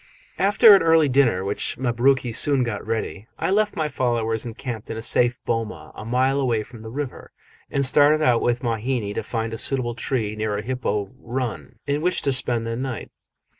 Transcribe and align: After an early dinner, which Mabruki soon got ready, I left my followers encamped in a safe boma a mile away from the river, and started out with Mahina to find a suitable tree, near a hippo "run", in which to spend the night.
After 0.39 0.73
an 0.75 0.81
early 0.81 1.07
dinner, 1.09 1.45
which 1.45 1.77
Mabruki 1.77 2.31
soon 2.33 2.63
got 2.63 2.83
ready, 2.83 3.27
I 3.37 3.51
left 3.51 3.75
my 3.75 3.87
followers 3.87 4.47
encamped 4.47 4.89
in 4.89 4.97
a 4.97 5.01
safe 5.03 5.37
boma 5.45 5.91
a 5.93 6.03
mile 6.03 6.39
away 6.39 6.63
from 6.63 6.81
the 6.81 6.89
river, 6.89 7.31
and 7.69 7.85
started 7.85 8.19
out 8.23 8.41
with 8.41 8.63
Mahina 8.63 9.13
to 9.13 9.21
find 9.21 9.53
a 9.53 9.59
suitable 9.59 9.93
tree, 9.93 10.35
near 10.35 10.57
a 10.57 10.63
hippo 10.63 11.11
"run", 11.19 11.75
in 11.85 12.01
which 12.01 12.23
to 12.23 12.31
spend 12.31 12.65
the 12.65 12.75
night. 12.75 13.11